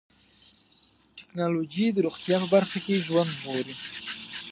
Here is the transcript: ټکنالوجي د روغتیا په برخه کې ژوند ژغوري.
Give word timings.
ټکنالوجي 1.19 1.85
د 1.91 1.97
روغتیا 2.05 2.35
په 2.41 2.47
برخه 2.55 2.79
کې 2.85 3.03
ژوند 3.07 3.29
ژغوري. 3.37 3.75